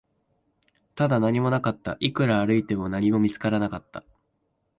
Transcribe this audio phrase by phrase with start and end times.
[0.95, 4.03] ただ、何もなかった、いくら歩いても、何も見つからなかった